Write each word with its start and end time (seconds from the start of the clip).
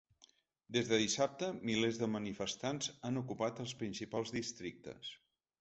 Des 0.77 0.87
de 0.91 0.97
dissabte, 1.01 1.49
milers 1.71 1.99
de 2.03 2.09
manifestants 2.15 2.89
han 3.11 3.21
ocupat 3.23 3.63
els 3.67 3.77
principals 3.83 4.37
districtes. 4.39 5.17